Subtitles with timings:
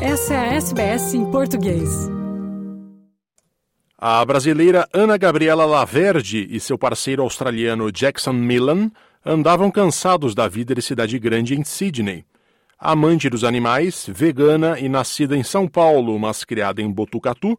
[0.00, 1.88] Essa é a SBS em português.
[3.96, 8.90] A brasileira Ana Gabriela Laverde e seu parceiro australiano Jackson Millan
[9.24, 12.26] andavam cansados da vida de cidade grande em Sydney.
[12.78, 17.58] Amante dos animais, vegana e nascida em São Paulo, mas criada em Botucatu,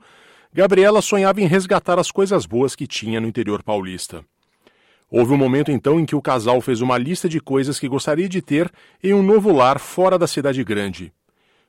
[0.53, 4.23] Gabriela sonhava em resgatar as coisas boas que tinha no interior paulista.
[5.09, 8.29] Houve um momento então em que o casal fez uma lista de coisas que gostaria
[8.29, 8.71] de ter
[9.03, 11.11] em um novo lar fora da cidade grande.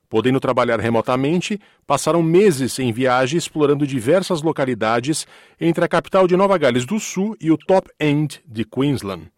[0.08, 5.26] Podendo trabalhar remotamente, passaram meses em viagem explorando diversas localidades
[5.60, 9.30] entre a capital de Nova Gales do Sul e o Top End de Queensland.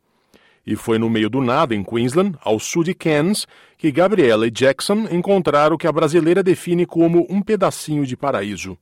[0.65, 4.51] E foi no meio do nada, em Queensland, ao sul de Cairns, que Gabriela e
[4.51, 8.79] Jackson encontraram o que a brasileira define como um pedacinho de paraíso.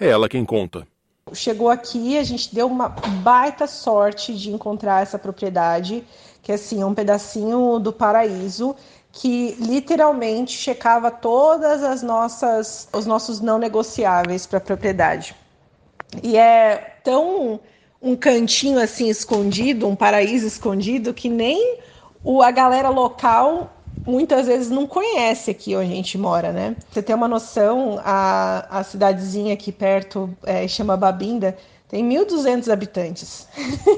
[0.00, 0.86] É ela quem conta.
[1.34, 6.04] Chegou aqui, a gente deu uma baita sorte de encontrar essa propriedade,
[6.40, 8.76] que assim, é um pedacinho do paraíso
[9.16, 15.34] que literalmente checava todas as nossas os nossos não negociáveis para a propriedade.
[16.22, 17.58] E é tão
[18.00, 21.78] um cantinho assim escondido, um paraíso escondido que nem
[22.22, 23.72] o, a galera local
[24.06, 26.76] muitas vezes não conhece aqui onde a gente mora, né?
[26.92, 31.56] Você tem uma noção, a, a cidadezinha aqui perto é, chama Babinda,
[31.88, 33.46] tem 1.200 habitantes.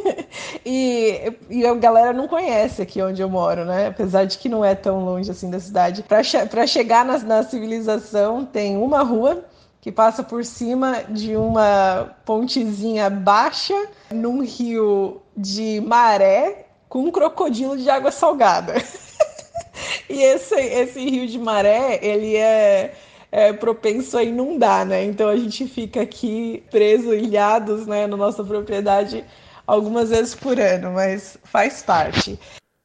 [0.65, 3.87] e, e, a galera não conhece aqui onde eu moro, né?
[3.87, 6.03] Apesar de que não é tão longe assim da cidade.
[6.03, 9.43] Para chegar na, na civilização, tem uma rua
[9.81, 13.75] que passa por cima de uma pontezinha baixa
[14.11, 18.75] num rio de maré com um crocodilo de água salgada.
[20.11, 22.95] e esse, esse rio de maré, ele é
[23.31, 25.05] é, propenso a inundar, né?
[25.05, 29.25] Então a gente fica aqui preso, ilhados, né, na nossa propriedade
[29.67, 32.39] algumas vezes por ano, mas faz parte.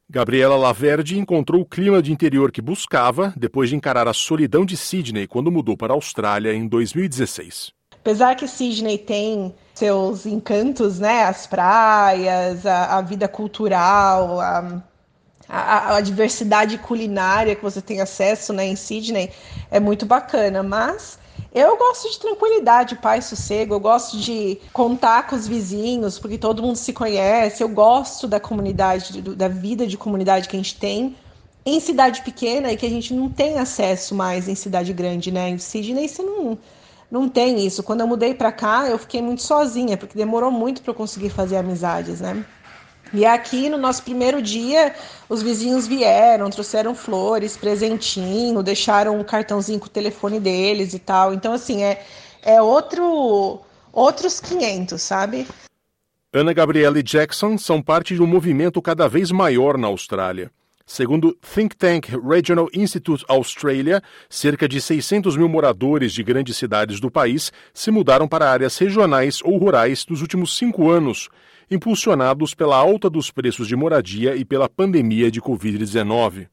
[0.08, 4.76] Gabriela Laverde encontrou o clima de interior que buscava depois de encarar a solidão de
[4.76, 7.72] Sydney quando mudou para a Austrália em 2016.
[7.94, 14.82] Apesar que Sydney tem seus encantos, né, as praias, a, a vida cultural, a,
[15.48, 19.30] a, a, diversidade culinária que você tem acesso né, em Sydney
[19.70, 21.18] é muito bacana, mas
[21.54, 26.62] eu gosto de tranquilidade, paz, sossego, eu gosto de contar com os vizinhos, porque todo
[26.62, 31.16] mundo se conhece, eu gosto da comunidade, da vida de comunidade que a gente tem
[31.64, 35.48] em cidade pequena e que a gente não tem acesso mais em cidade grande, né?
[35.48, 36.58] Em Sydney você não,
[37.10, 37.82] não tem isso.
[37.82, 41.30] Quando eu mudei para cá, eu fiquei muito sozinha, porque demorou muito para eu conseguir
[41.30, 42.44] fazer amizades, né?
[43.14, 44.92] E aqui no nosso primeiro dia,
[45.28, 51.32] os vizinhos vieram, trouxeram flores, presentinho, deixaram um cartãozinho com o telefone deles e tal.
[51.32, 52.04] Então, assim, é,
[52.42, 53.60] é outro,
[53.92, 55.46] outros 500, sabe?
[56.32, 60.50] Ana Gabriela e Jackson são parte de um movimento cada vez maior na Austrália.
[60.84, 67.10] Segundo Think Tank Regional Institute Australia, cerca de 600 mil moradores de grandes cidades do
[67.10, 71.30] país se mudaram para áreas regionais ou rurais nos últimos cinco anos,
[71.70, 76.48] impulsionados pela alta dos preços de moradia e pela pandemia de Covid-19.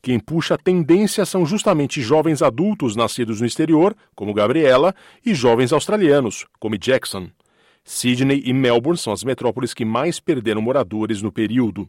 [0.00, 4.94] Quem puxa a tendência são justamente jovens adultos nascidos no exterior, como Gabriela,
[5.24, 7.28] e jovens australianos, como Jackson.
[7.84, 11.88] Sydney e Melbourne são as metrópoles que mais perderam moradores no período.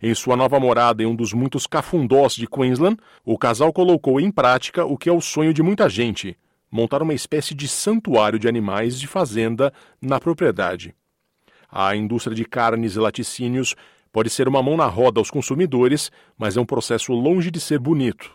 [0.00, 4.30] Em sua nova morada em um dos muitos cafundós de Queensland, o casal colocou em
[4.30, 6.38] prática o que é o sonho de muita gente:
[6.70, 10.94] montar uma espécie de santuário de animais de fazenda na propriedade.
[11.76, 13.74] A indústria de carnes e laticínios
[14.12, 16.08] pode ser uma mão na roda aos consumidores,
[16.38, 18.30] mas é um processo longe de ser bonito.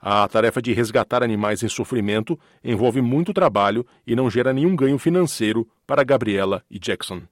[0.00, 4.98] A tarefa de resgatar animais em sofrimento envolve muito trabalho e não gera nenhum ganho
[4.98, 7.22] financeiro para Gabriela e Jackson.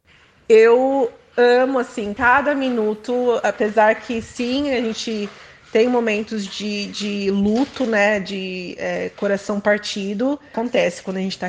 [0.49, 5.29] Eu amo assim cada minuto, apesar que sim, a gente
[5.73, 10.39] tem momentos de, de luto, né, de é, coração partido.
[10.53, 11.49] Acontece quando a gente está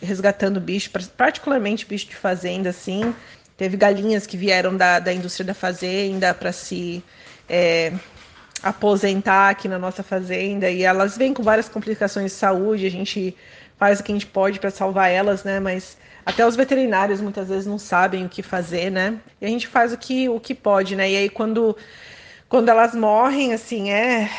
[0.00, 3.14] resgatando bicho, particularmente bicho de fazenda, assim.
[3.56, 7.02] Teve galinhas que vieram da, da indústria da fazenda para se
[7.48, 7.92] é,
[8.62, 12.86] aposentar aqui na nossa fazenda e elas vêm com várias complicações de saúde.
[12.86, 13.36] A gente
[13.78, 15.58] faz o que a gente pode para salvar elas, né?
[15.58, 19.18] Mas até os veterinários muitas vezes não sabem o que fazer, né?
[19.40, 21.10] E a gente faz o que, o que pode, né?
[21.10, 21.76] E aí quando,
[22.48, 24.30] quando elas morrem, assim, é,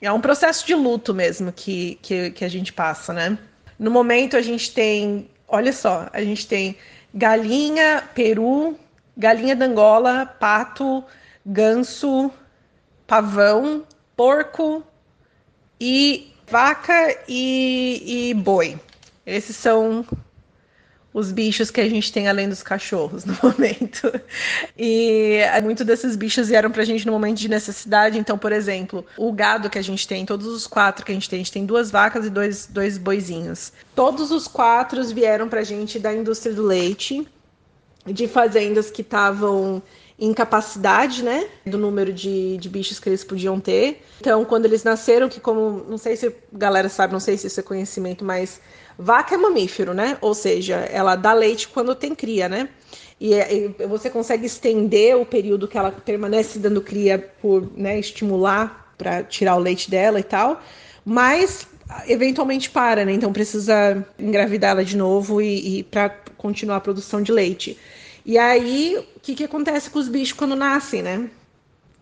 [0.00, 3.38] é um processo de luto mesmo que, que, que a gente passa, né?
[3.78, 6.76] No momento a gente tem, olha só, a gente tem
[7.16, 8.78] galinha, peru,
[9.16, 11.02] galinha d'Angola, pato,
[11.44, 12.30] ganso,
[13.06, 13.84] pavão,
[14.14, 14.82] porco
[15.80, 18.78] e vaca e, e boi.
[19.24, 20.04] Esses são
[21.16, 24.12] os bichos que a gente tem além dos cachorros no momento.
[24.76, 28.18] E muitos desses bichos vieram pra gente no momento de necessidade.
[28.18, 31.30] Então, por exemplo, o gado que a gente tem, todos os quatro que a gente
[31.30, 33.72] tem, a gente tem duas vacas e dois, dois boizinhos.
[33.94, 37.26] Todos os quatro vieram pra gente da indústria do leite,
[38.04, 39.82] de fazendas que estavam
[40.18, 44.02] incapacidade, né, do número de, de bichos que eles podiam ter.
[44.20, 47.46] Então, quando eles nasceram, que como, não sei se a galera sabe, não sei se
[47.46, 48.60] isso é conhecimento, mas
[48.98, 50.18] vaca é mamífero, né?
[50.20, 52.68] Ou seja, ela dá leite quando tem cria, né?
[53.20, 58.92] E, e você consegue estender o período que ela permanece dando cria por, né, estimular
[58.98, 60.60] para tirar o leite dela e tal,
[61.04, 61.66] mas
[62.06, 63.12] eventualmente para, né?
[63.12, 67.78] Então precisa engravidar ela de novo e, e para continuar a produção de leite.
[68.24, 71.30] E aí, o que, que acontece com os bichos quando nascem, né?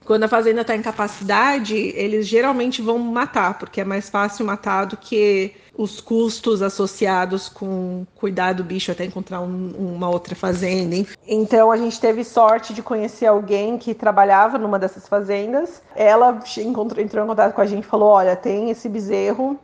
[0.04, 4.84] Quando a fazenda está em capacidade, eles geralmente vão matar, porque é mais fácil matar
[4.84, 10.94] do que os custos associados com cuidar do bicho até encontrar um, uma outra fazenda.
[10.94, 11.16] Enfim.
[11.26, 15.82] Então a gente teve sorte de conhecer alguém que trabalhava numa dessas fazendas.
[15.96, 19.58] Ela encontrou, entrou em contato com a gente e falou: Olha, tem esse bezerro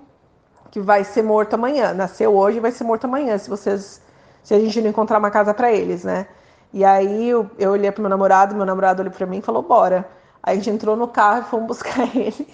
[0.71, 1.93] que vai ser morto amanhã.
[1.93, 4.01] Nasceu hoje e vai ser morto amanhã, se vocês.
[4.43, 6.27] Se a gente não encontrar uma casa para eles, né?
[6.73, 9.63] E aí eu, eu olhei pro meu namorado, meu namorado olhou para mim e falou:
[9.63, 10.20] bora.
[10.43, 12.47] A gente entrou no carro e fomos buscar ele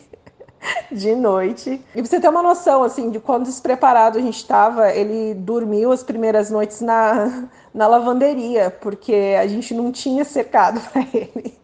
[0.91, 1.81] de noite.
[1.95, 5.93] E pra você ter uma noção, assim, de quão despreparado a gente estava, ele dormiu
[5.93, 11.57] as primeiras noites na, na lavanderia, porque a gente não tinha cercado para ele.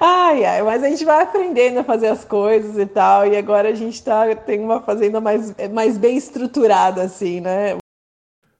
[0.00, 3.68] Ai, ai, mas a gente vai aprendendo a fazer as coisas e tal, e agora
[3.68, 7.81] a gente tá, tem uma fazenda mais, mais bem estruturada, assim, né?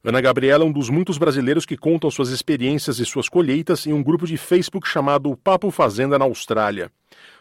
[0.05, 3.93] Ana Gabriela é um dos muitos brasileiros que contam suas experiências e suas colheitas em
[3.93, 6.91] um grupo de Facebook chamado Papo Fazenda na Austrália.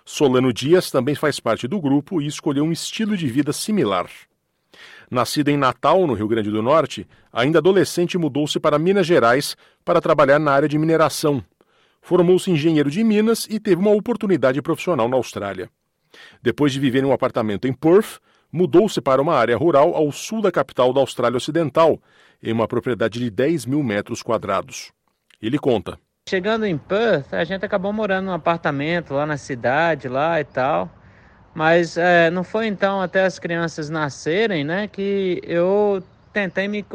[0.05, 4.07] Solano Dias também faz parte do grupo e escolheu um estilo de vida similar.
[5.09, 9.99] Nascida em Natal, no Rio Grande do Norte, ainda adolescente mudou-se para Minas Gerais para
[9.99, 11.43] trabalhar na área de mineração.
[11.99, 15.67] Formou-se engenheiro de Minas e teve uma oportunidade profissional na Austrália.
[16.43, 18.19] Depois de viver em um apartamento em Perth,
[18.51, 21.99] mudou-se para uma área rural ao sul da capital da Austrália Ocidental,
[22.41, 24.91] em uma propriedade de 10 mil metros quadrados.
[25.41, 25.97] Ele conta.
[26.29, 30.89] Chegando em Perth, a gente acabou morando num apartamento lá na cidade, lá e tal.
[31.53, 36.01] Mas é, não foi então até as crianças nascerem, né, que eu
[36.31, 36.85] tentei me,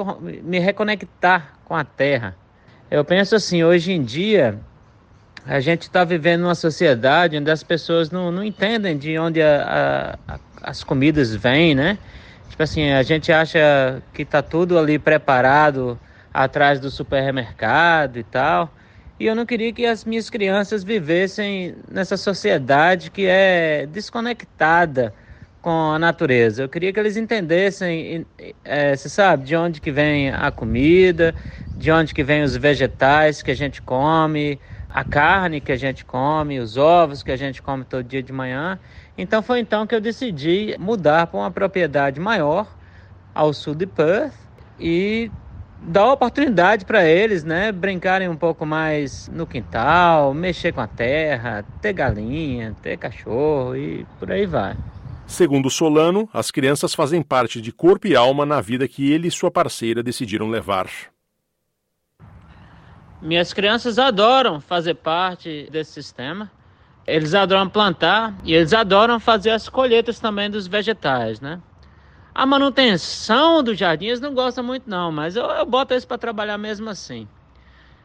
[0.43, 2.35] me reconectar com a terra.
[2.91, 4.59] Eu penso assim, hoje em dia,
[5.47, 10.19] a gente está vivendo numa sociedade onde as pessoas não, não entendem de onde a,
[10.27, 11.99] a, as comidas vêm, né?
[12.49, 15.99] Tipo assim, a gente acha que tá tudo ali preparado
[16.35, 18.75] atrás do supermercado e tal.
[19.19, 25.15] E eu não queria que as minhas crianças vivessem nessa sociedade que é desconectada
[25.63, 26.65] com a natureza.
[26.65, 28.27] Eu queria que eles entendessem,
[28.65, 31.35] é, você sabe, de onde que vem a comida,
[31.75, 34.61] de onde que vem os vegetais que a gente come,
[34.97, 38.33] a carne que a gente come, os ovos que a gente come todo dia de
[38.33, 38.81] manhã.
[39.19, 42.67] Então foi então que eu decidi mudar para uma propriedade maior
[43.35, 44.33] ao sul de Perth
[44.81, 45.31] e
[45.83, 51.63] dar oportunidade para eles, né, brincarem um pouco mais no quintal, mexer com a terra,
[51.83, 54.75] ter galinha, ter cachorro e por aí vai.
[55.27, 59.31] Segundo Solano, as crianças fazem parte de corpo e alma na vida que ele e
[59.31, 60.89] sua parceira decidiram levar.
[63.27, 66.49] Minhas crianças adoram fazer parte desse sistema.
[67.05, 71.61] Eles adoram plantar e eles adoram fazer as colheitas também dos vegetais, né?
[72.33, 76.57] A manutenção dos jardins não gosta muito não, mas eu, eu boto eles para trabalhar
[76.57, 77.27] mesmo assim.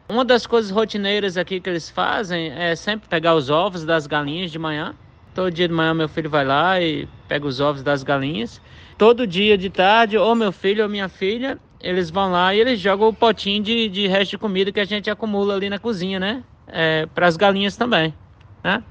[0.08, 4.50] Uma das coisas rotineiras aqui que eles fazem é sempre pegar os ovos das galinhas
[4.50, 4.92] de manhã.
[5.36, 8.60] Todo dia de manhã meu filho vai lá e pega os ovos das galinhas.
[8.98, 12.78] Todo dia de tarde, ou meu filho ou minha filha, eles vão lá e eles
[12.78, 16.20] jogam o potinho de, de resto de comida que a gente acumula ali na cozinha,
[16.20, 16.44] né?
[16.68, 18.14] É, para as galinhas também,
[18.62, 18.82] né?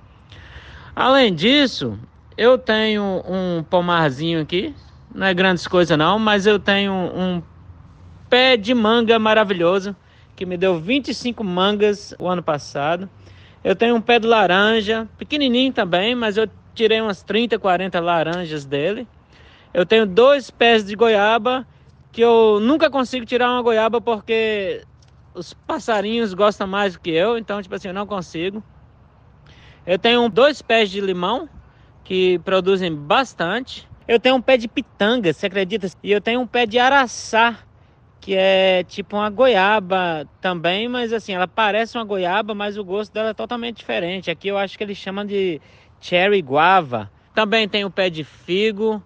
[0.94, 1.98] Além disso,
[2.38, 4.76] eu tenho um pomarzinho aqui,
[5.16, 7.42] não é grandes coisas não, mas eu tenho um
[8.30, 9.96] pé de manga maravilhoso
[10.36, 13.10] que me deu 25 mangas o ano passado.
[13.64, 18.66] Eu tenho um pé de laranja, pequenininho também, mas eu tirei umas 30, 40 laranjas
[18.66, 19.08] dele.
[19.74, 21.66] Eu tenho dois pés de goiaba
[22.12, 24.84] que eu nunca consigo tirar uma goiaba porque
[25.34, 28.64] os passarinhos gostam mais do que eu, então tipo assim, eu não consigo.
[29.86, 31.50] Eu tenho dois pés de limão
[32.04, 33.88] que produzem bastante.
[34.08, 35.88] Eu tenho um pé de pitanga, você acredita?
[36.04, 37.60] E eu tenho um pé de araçá,
[38.20, 43.12] que é tipo uma goiaba também, mas assim, ela parece uma goiaba, mas o gosto
[43.14, 44.30] dela é totalmente diferente.
[44.30, 45.62] Aqui eu acho que eles chamam de
[46.00, 47.10] cherry guava.
[47.34, 49.02] Também tenho o pé de figo,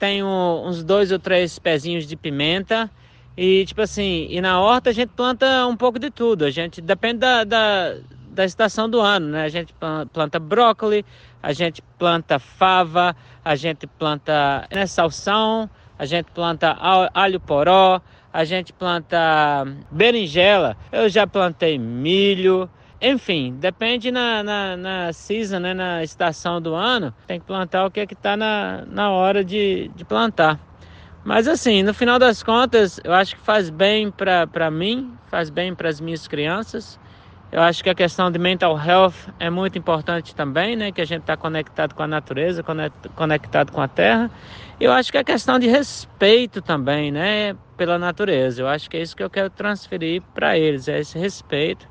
[0.00, 0.26] tenho
[0.64, 2.90] uns dois ou três pezinhos de pimenta
[3.36, 6.44] E tipo assim, e na horta a gente planta um pouco de tudo.
[6.44, 7.96] A gente depende da, da,
[8.30, 9.44] da estação do ano, né?
[9.44, 9.74] A gente
[10.12, 11.04] planta brócolis,
[11.42, 13.14] a gente planta fava,
[13.44, 16.76] a gente planta né, salsão, a gente planta
[17.14, 18.00] alho poró,
[18.32, 19.18] a gente planta
[19.90, 26.74] berinjela, eu já plantei milho, enfim, depende na, na, na season, né, na estação do
[26.74, 30.58] ano, tem que plantar o que é que está na, na hora de, de plantar.
[31.24, 35.74] Mas assim, no final das contas, eu acho que faz bem para mim, faz bem
[35.74, 36.98] para as minhas crianças.
[37.52, 40.92] Eu acho que a questão de mental health é muito importante também, né?
[40.92, 42.62] Que a gente está conectado com a natureza,
[43.16, 44.30] conectado com a terra.
[44.78, 47.56] Eu acho que a questão de respeito também, né?
[47.76, 48.62] Pela natureza.
[48.62, 51.89] Eu acho que é isso que eu quero transferir para eles, é esse respeito.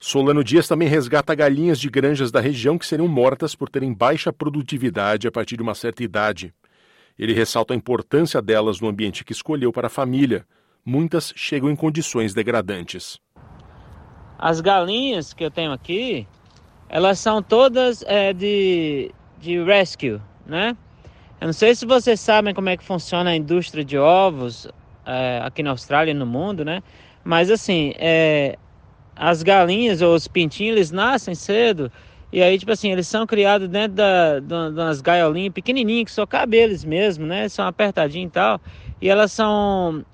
[0.00, 4.32] Solano Dias também resgata galinhas de granjas da região que seriam mortas por terem baixa
[4.32, 6.54] produtividade a partir de uma certa idade.
[7.18, 10.46] Ele ressalta a importância delas no ambiente que escolheu para a família.
[10.84, 13.18] Muitas chegam em condições degradantes.
[14.38, 16.28] As galinhas que eu tenho aqui,
[16.88, 20.76] elas são todas é, de, de rescue, né?
[21.40, 24.68] Eu não sei se vocês sabem como é que funciona a indústria de ovos
[25.04, 26.82] é, aqui na Austrália e no mundo, né?
[27.24, 28.56] Mas assim, é,
[29.18, 31.90] as galinhas ou os pintinhos, eles nascem cedo
[32.30, 36.26] e aí, tipo assim, eles são criados dentro da, de umas gaiolinhas pequenininhas, que só
[36.26, 37.48] cabem eles mesmo, né?
[37.48, 38.60] São apertadinhos e tal.
[39.00, 40.04] E elas são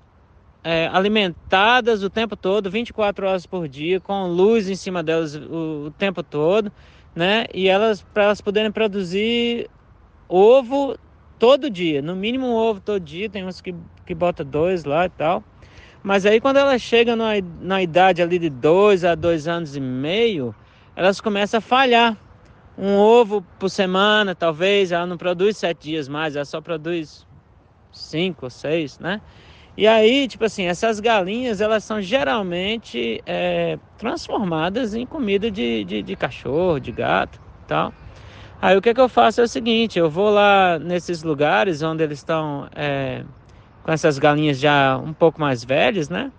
[0.64, 5.86] é, alimentadas o tempo todo, 24 horas por dia, com luz em cima delas o,
[5.88, 6.72] o tempo todo,
[7.14, 7.46] né?
[7.54, 9.68] E elas, para elas poderem produzir
[10.28, 10.96] ovo
[11.38, 13.74] todo dia, no mínimo um ovo todo dia, tem uns que,
[14.06, 15.44] que bota dois lá e tal.
[16.04, 17.30] Mas aí quando elas chegam na,
[17.62, 20.54] na idade ali de dois a dois anos e meio,
[20.94, 22.14] elas começam a falhar.
[22.76, 27.24] Um ovo por semana, talvez, ela não produz sete dias mais, ela só produz
[27.90, 29.22] cinco ou seis, né?
[29.76, 36.02] E aí, tipo assim, essas galinhas, elas são geralmente é, transformadas em comida de, de,
[36.02, 37.94] de, cachorro, de gato tal.
[38.60, 42.02] Aí o que, que eu faço é o seguinte, eu vou lá nesses lugares onde
[42.02, 43.24] eles estão é,
[43.84, 46.32] com essas galinhas já um pouco mais velhas, né?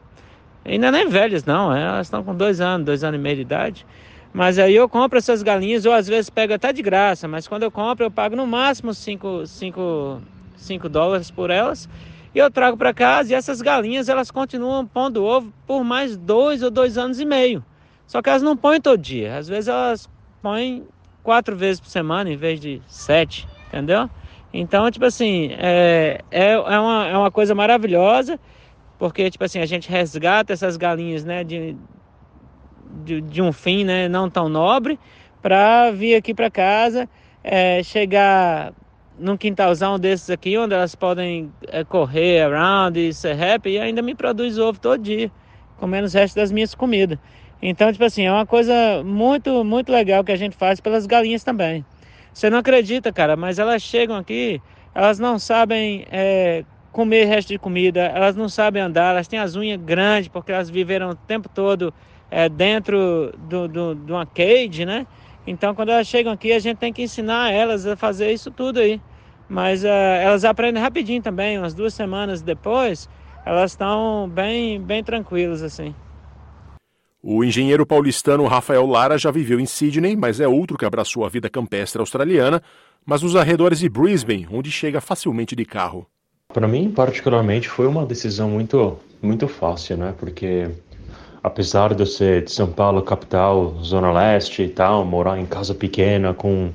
[0.66, 3.44] Ainda nem velhas não, é, elas estão com dois anos, dois anos e meio de
[3.44, 3.86] idade.
[4.34, 7.64] Mas aí eu compro essas galinhas, ou às vezes pego até de graça, mas quando
[7.64, 9.44] eu compro eu pago no máximo 5
[10.90, 11.88] dólares por elas
[12.34, 16.64] e eu trago para casa e essas galinhas elas continuam pondo ovo por mais dois
[16.64, 17.64] ou dois anos e meio.
[18.08, 19.38] Só que elas não põem todo dia.
[19.38, 20.10] Às vezes elas
[20.42, 20.84] põem
[21.24, 24.10] quatro vezes por semana em vez de sete, entendeu?
[24.54, 28.40] Então, tipo assim, é, é, é, uma, é uma coisa maravilhosa,
[28.98, 31.76] porque, tipo assim, a gente resgata essas galinhas, né, de,
[33.04, 34.98] de, de um fim, né, não tão nobre,
[35.42, 37.08] para vir aqui para casa,
[37.44, 38.74] é, chegar
[39.20, 44.02] num quintalzão desses aqui, onde elas podem é, correr around e ser happy, e ainda
[44.02, 45.32] me produz ovo todo dia,
[45.78, 47.18] comendo os restos das minhas comidas.
[47.62, 51.44] Então, tipo assim, é uma coisa muito, muito legal que a gente faz pelas galinhas
[51.44, 51.86] também.
[52.36, 54.62] Você não acredita, cara, mas elas chegam aqui,
[54.94, 59.56] elas não sabem é, comer resto de comida, elas não sabem andar, elas têm as
[59.56, 61.94] unhas grandes, porque elas viveram o tempo todo
[62.30, 65.08] é, dentro do, do, de uma cage, né?
[65.48, 68.82] Então, quando elas chegam aqui, a gente tem que ensinar elas a fazer isso tudo
[68.82, 69.02] aí.
[69.48, 73.08] Mas uh, elas aprendem rapidinho também, umas duas semanas depois,
[73.46, 75.96] elas estão bem, bem tranquilas assim.
[77.28, 81.28] O engenheiro paulistano Rafael Lara já viveu em Sydney, mas é outro que abraçou a
[81.28, 82.62] vida campestre australiana,
[83.04, 86.06] mas nos arredores de Brisbane, onde chega facilmente de carro.
[86.54, 90.14] Para mim, particularmente, foi uma decisão muito, muito fácil, né?
[90.20, 90.70] Porque
[91.42, 95.74] apesar de eu ser de São Paulo, capital, zona leste e tal, morar em casa
[95.74, 96.70] pequena com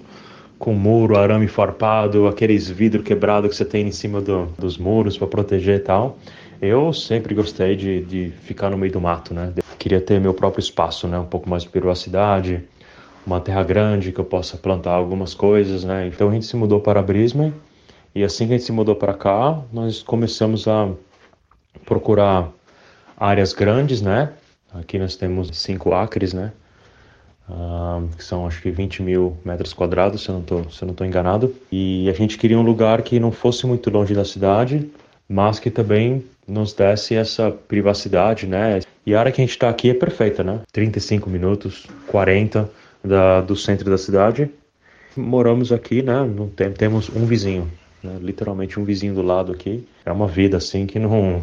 [0.59, 5.17] com muro, arame farpado, aqueles vidros quebrados que você tem em cima do, dos muros
[5.17, 6.19] para proteger e tal.
[6.61, 9.55] Eu sempre gostei de, de ficar no meio do mato, né?
[9.79, 11.19] Queria ter meu próprio espaço, né?
[11.19, 12.63] Um pouco mais de privacidade,
[13.27, 16.07] uma terra grande que eu possa plantar algumas coisas, né?
[16.07, 17.55] Então a gente se mudou para Brisbane
[18.15, 20.91] e assim que a gente se mudou para cá, nós começamos a
[21.87, 22.51] procurar
[23.17, 24.33] áreas grandes, né?
[24.75, 26.53] Aqui nós temos cinco acres, né?
[27.49, 30.93] Uh, que são acho que 20 mil metros quadrados, se eu não tô, se não
[30.93, 31.55] estou enganado.
[31.73, 34.91] E a gente queria um lugar que não fosse muito longe da cidade,
[35.29, 38.81] mas que também nos desse essa privacidade, né?
[39.07, 40.61] E a área que a gente está aqui é perfeita, né?
[40.73, 42.69] 35 minutos, 40
[43.05, 44.51] da, do centro da cidade.
[45.17, 46.25] Moramos aqui, né?
[46.25, 47.71] Não tem, temos um vizinho,
[48.03, 48.19] né?
[48.21, 49.87] literalmente um vizinho do lado aqui.
[50.05, 51.43] É uma vida assim que não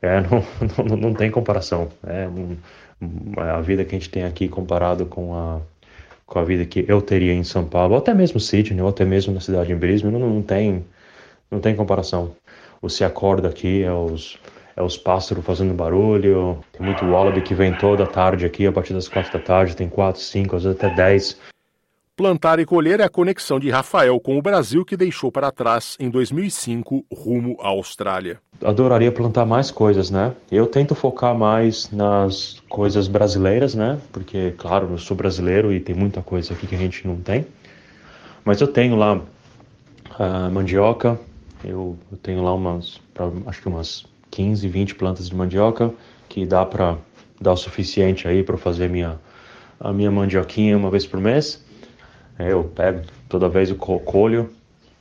[0.00, 0.44] é, não,
[0.84, 1.88] não, não tem comparação.
[2.04, 2.58] É, não,
[3.36, 5.60] a vida que a gente tem aqui comparado com a,
[6.26, 9.04] com a vida que eu teria em São Paulo, ou até mesmo Sydney, ou até
[9.04, 10.84] mesmo na cidade de Brisbane, não, não, tem,
[11.50, 12.34] não tem comparação.
[12.82, 14.36] Você acorda aqui, é, os,
[14.76, 16.58] é os pássaros fazendo barulho.
[16.72, 19.88] Tem muito wallaby que vem toda tarde aqui, a partir das quatro da tarde, tem
[19.88, 21.38] quatro, cinco, às vezes até dez.
[22.16, 25.96] Plantar e colher é a conexão de Rafael com o Brasil que deixou para trás
[25.98, 28.38] em 2005 rumo à Austrália.
[28.62, 30.34] Adoraria plantar mais coisas, né?
[30.50, 33.98] Eu tento focar mais nas coisas brasileiras, né?
[34.12, 37.46] Porque, claro, eu sou brasileiro e tem muita coisa aqui que a gente não tem.
[38.44, 41.18] Mas eu tenho lá uh, mandioca,
[41.64, 45.92] eu, eu, tenho lá umas, pra, acho que umas 15, 20 plantas de mandioca
[46.28, 46.96] que dá para
[47.40, 49.18] dar o suficiente aí para fazer minha,
[49.78, 51.62] a minha mandioquinha uma vez por mês.
[52.38, 54.50] É, eu pego toda vez o colho,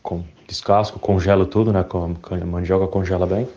[0.03, 1.83] com, descasco, congelo tudo, né?
[1.83, 3.47] Com, a mandioca congela bem.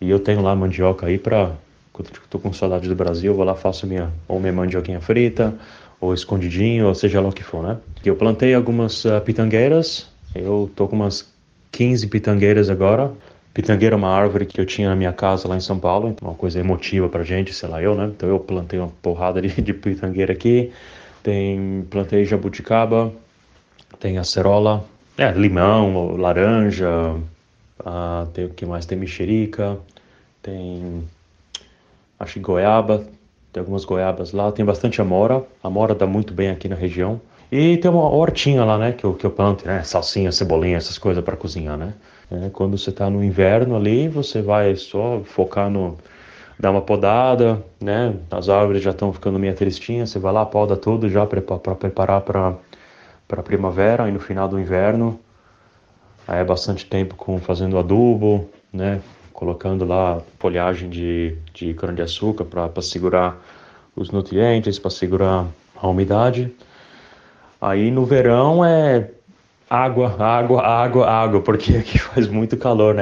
[0.00, 1.52] E eu tenho lá mandioca aí para
[1.92, 5.54] quando estou com saudade do Brasil, eu vou lá faço minha ou minha mandioquinha frita,
[5.98, 7.78] ou escondidinho, ou seja lá o que for, né?
[8.04, 11.26] Eu plantei algumas uh, pitangueiras, eu tô com umas
[11.76, 13.12] 15 pitangueiras agora.
[13.54, 16.34] Pitangueira é uma árvore que eu tinha na minha casa lá em São Paulo, uma
[16.34, 18.06] coisa emotiva pra gente, sei lá eu, né?
[18.14, 20.72] Então eu plantei uma porrada de, de pitangueira aqui
[21.26, 23.12] tem plantei jabuticaba,
[23.98, 24.84] tem acerola,
[25.18, 26.88] é, limão, laranja,
[27.84, 28.86] ah, tem o que mais?
[28.86, 29.76] Tem mexerica,
[30.40, 31.02] tem
[32.16, 33.04] acho que goiaba,
[33.52, 37.20] tem algumas goiabas lá, tem bastante amora, amora dá muito bem aqui na região.
[37.50, 40.98] E tem uma hortinha lá, né, que eu, que eu planto, né, salsinha, cebolinha, essas
[40.98, 41.94] coisas para cozinhar, né.
[42.30, 45.96] É, quando você está no inverno ali, você vai só focar no,
[46.58, 48.14] dá uma podada, né?
[48.30, 51.40] As árvores já estão ficando meio tristinhas, você vai lá, poda tudo já para
[51.74, 52.54] preparar para
[53.28, 55.18] para primavera e no final do inverno.
[56.28, 59.00] Aí é bastante tempo com fazendo adubo, né?
[59.32, 63.36] Colocando lá folhagem de, de cana-de-açúcar para segurar
[63.96, 66.52] os nutrientes, para segurar a umidade.
[67.66, 69.10] Aí no verão é
[69.68, 73.00] água, água, água, água, porque aqui faz muito calor, né?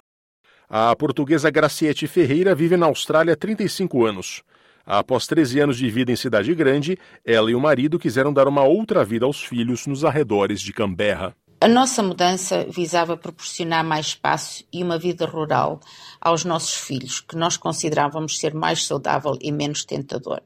[0.71, 4.43] A portuguesa Graciete Ferreira vive na Austrália há 35 anos.
[4.87, 8.63] Após 13 anos de vida em cidade grande, ela e o marido quiseram dar uma
[8.63, 11.37] outra vida aos filhos nos arredores de Canberra.
[11.61, 15.79] A nossa mudança visava proporcionar mais espaço e uma vida rural
[16.19, 20.43] aos nossos filhos, que nós considerávamos ser mais saudável e menos tentadora.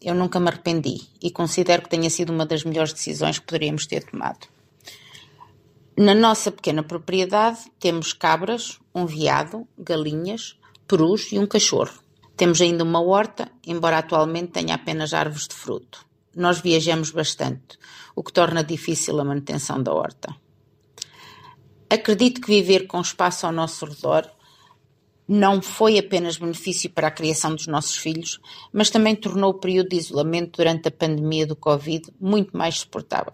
[0.00, 3.86] Eu nunca me arrependi e considero que tenha sido uma das melhores decisões que poderíamos
[3.86, 4.48] ter tomado.
[5.96, 10.58] Na nossa pequena propriedade temos cabras, um veado, galinhas,
[10.88, 12.00] perus e um cachorro.
[12.34, 16.06] Temos ainda uma horta, embora atualmente tenha apenas árvores de fruto.
[16.34, 17.78] Nós viajamos bastante,
[18.16, 20.34] o que torna difícil a manutenção da horta.
[21.90, 24.30] Acredito que viver com espaço ao nosso redor
[25.32, 28.40] não foi apenas benefício para a criação dos nossos filhos,
[28.72, 33.32] mas também tornou o período de isolamento durante a pandemia do Covid muito mais suportável.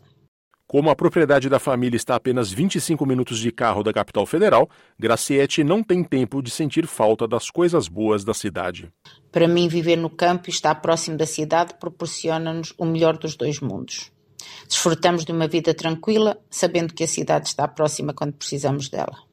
[0.67, 4.69] Como a propriedade da família está a apenas 25 minutos de carro da capital federal,
[4.99, 8.93] Graciete não tem tempo de sentir falta das coisas boas da cidade.
[9.33, 13.59] Para mim, viver no campo e estar próximo da cidade proporciona-nos o melhor dos dois
[13.59, 14.13] mundos.
[14.69, 19.26] Desfrutamos de uma vida tranquila, sabendo que a cidade está próxima quando precisamos dela.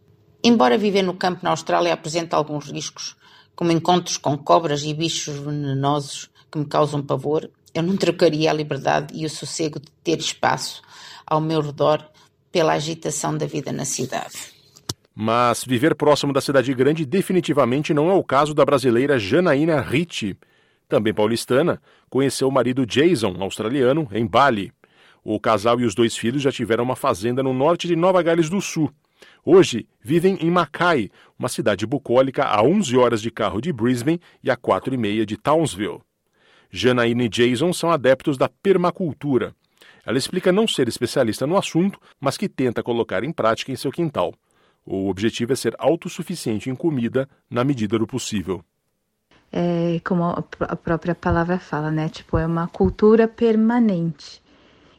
[0.43, 3.15] Embora viver no campo na Austrália apresente alguns riscos,
[3.55, 8.53] como encontros com cobras e bichos venenosos que me causam pavor, eu não trocaria a
[8.53, 10.81] liberdade e o sossego de ter espaço
[11.25, 12.05] ao meu redor
[12.51, 14.53] pela agitação da vida na cidade.
[15.15, 20.37] Mas viver próximo da cidade grande definitivamente não é o caso da brasileira Janaína Ricci.
[20.89, 24.73] Também paulistana, conheceu o marido Jason, australiano, em Bali.
[25.23, 28.49] O casal e os dois filhos já tiveram uma fazenda no norte de Nova Gales
[28.49, 28.91] do Sul.
[29.45, 34.49] Hoje vivem em Mackay, uma cidade bucólica a 11 horas de carro de Brisbane e
[34.49, 36.01] a 4 e meia de Townsville.
[36.69, 39.53] Janaína e Jason são adeptos da permacultura.
[40.05, 43.91] Ela explica não ser especialista no assunto, mas que tenta colocar em prática em seu
[43.91, 44.33] quintal.
[44.85, 48.63] O objetivo é ser autossuficiente em comida na medida do possível.
[49.51, 52.09] É, como a própria palavra fala, né?
[52.09, 54.41] Tipo, é uma cultura permanente.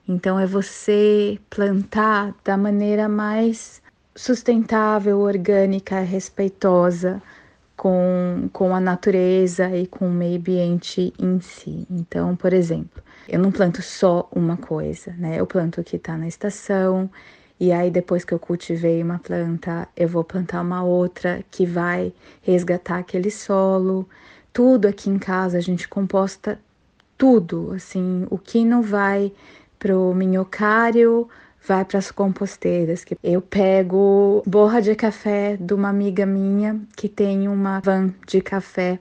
[0.09, 3.83] Então é você plantar da maneira mais
[4.15, 7.23] sustentável, orgânica, respeitosa
[7.77, 11.87] com, com a natureza e com o meio ambiente em si.
[11.91, 15.41] Então, por exemplo, eu não planto só uma coisa, né?
[15.41, 17.11] Eu planto o que está na estação,
[17.59, 22.13] e aí depois que eu cultivei uma planta, eu vou plantar uma outra que vai
[22.43, 24.09] resgatar aquele solo.
[24.53, 26.59] Tudo aqui em casa a gente composta
[27.17, 29.33] tudo, assim, o que não vai
[29.79, 31.29] pro minhocário,
[31.67, 33.05] vai para as composteiras.
[33.05, 38.41] Que eu pego borra de café de uma amiga minha que tem uma van de
[38.41, 38.99] café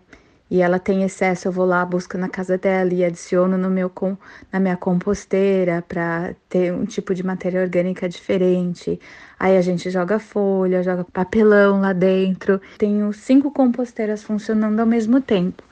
[0.53, 3.89] e ela tem excesso, eu vou lá, busco na casa dela e adiciono no meu
[3.89, 4.15] com,
[4.51, 8.99] na minha composteira para ter um tipo de matéria orgânica diferente.
[9.39, 12.61] Aí a gente joga folha, joga papelão lá dentro.
[12.77, 15.63] Tenho cinco composteiras funcionando ao mesmo tempo.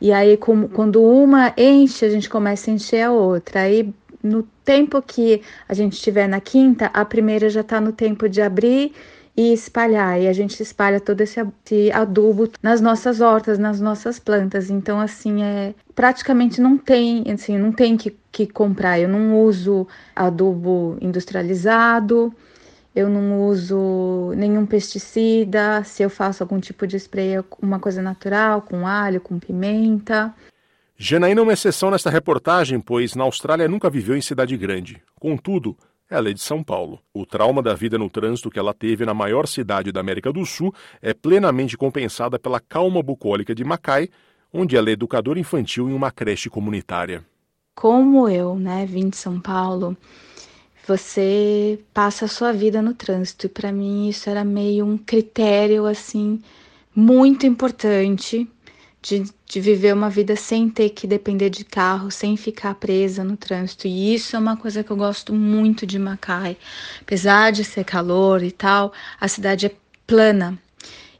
[0.00, 3.62] E aí, com, quando uma enche, a gente começa a encher a outra.
[3.62, 3.92] Aí,
[4.22, 8.40] no tempo que a gente estiver na quinta, a primeira já está no tempo de
[8.40, 8.92] abrir
[9.36, 10.20] e espalhar.
[10.20, 11.40] E a gente espalha todo esse
[11.92, 14.70] adubo nas nossas hortas, nas nossas plantas.
[14.70, 18.98] Então, assim, é praticamente não tem, assim, não tem que, que comprar.
[18.98, 22.32] Eu não uso adubo industrializado.
[22.94, 25.82] Eu não uso nenhum pesticida.
[25.82, 30.34] Se eu faço algum tipo de spray, é uma coisa natural, com alho, com pimenta.
[31.04, 35.02] Janaína é uma exceção nesta reportagem, pois na Austrália nunca viveu em cidade grande.
[35.18, 35.76] Contudo,
[36.08, 37.00] ela é de São Paulo.
[37.12, 40.46] O trauma da vida no trânsito que ela teve na maior cidade da América do
[40.46, 44.10] Sul é plenamente compensada pela calma bucólica de Macai,
[44.52, 47.24] onde ela é educadora infantil em uma creche comunitária.
[47.74, 49.96] Como eu, né, vim de São Paulo,
[50.86, 55.84] você passa a sua vida no trânsito e para mim isso era meio um critério
[55.84, 56.40] assim
[56.94, 58.48] muito importante
[59.02, 63.36] de, de viver uma vida sem ter que depender de carro, sem ficar presa no
[63.36, 63.88] trânsito.
[63.88, 66.56] E isso é uma coisa que eu gosto muito de Macai.
[67.00, 69.74] Apesar de ser calor e tal, a cidade é
[70.06, 70.56] plana.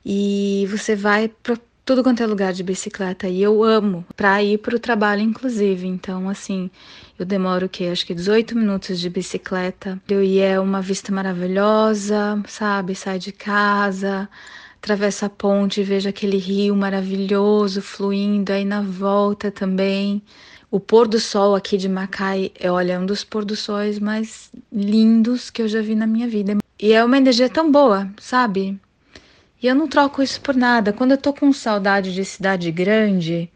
[0.07, 3.29] E você vai para tudo quanto é lugar de bicicleta.
[3.29, 5.87] E eu amo para ir para o trabalho, inclusive.
[5.89, 6.71] Então, assim,
[7.19, 7.87] eu demoro o quê?
[7.87, 10.01] Acho que 18 minutos de bicicleta.
[10.09, 12.95] E é uma vista maravilhosa, sabe?
[12.95, 14.29] Sai de casa
[14.83, 20.21] atravessa a ponte e vejo aquele rio maravilhoso fluindo aí na volta também.
[20.73, 24.51] O pôr do sol aqui de Macai é, olha, um dos pôr do sóis mais
[24.73, 26.57] lindos que eu já vi na minha vida.
[26.81, 28.77] E é uma energia tão boa, sabe?
[29.63, 30.93] E eu não troco isso por nada.
[30.93, 33.49] Quando eu tô com saudade de cidade grande,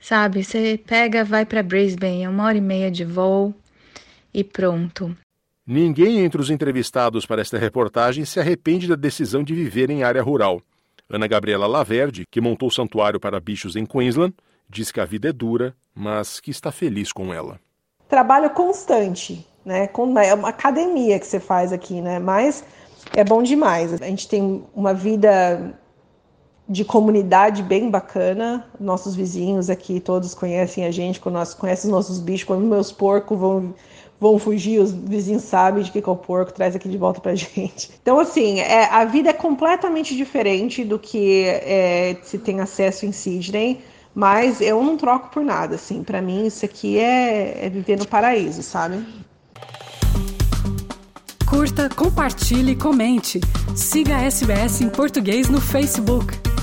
[0.00, 0.42] sabe?
[0.42, 3.54] Você pega, vai para Brisbane, é uma hora e meia de voo
[4.32, 5.16] e pronto.
[5.66, 10.22] Ninguém entre os entrevistados para esta reportagem se arrepende da decisão de viver em área
[10.22, 10.60] rural.
[11.08, 14.34] Ana Gabriela Laverde, que montou o santuário para bichos em Queensland,
[14.68, 17.58] diz que a vida é dura, mas que está feliz com ela.
[18.08, 19.88] Trabalho constante, né?
[20.26, 22.18] É uma academia que você faz aqui, né?
[22.18, 22.62] Mas
[23.14, 23.94] é bom demais.
[23.94, 25.78] A gente tem uma vida
[26.68, 28.66] de comunidade bem bacana.
[28.78, 32.44] Nossos vizinhos aqui todos conhecem a gente, conhecem os nossos bichos.
[32.44, 33.74] Quando meus porcos vão
[34.20, 37.34] vão fugir, os vizinhos sabem de que, é o porco, traz aqui de volta pra
[37.36, 37.90] gente.
[38.02, 43.12] Então, assim, é, a vida é completamente diferente do que é, se tem acesso em
[43.12, 43.80] Sydney,
[44.14, 48.06] mas eu não troco por nada, assim, para mim isso aqui é, é viver no
[48.06, 49.04] paraíso, sabe?
[51.46, 53.40] Curta, compartilhe, comente.
[53.76, 56.53] Siga a SBS em português no Facebook.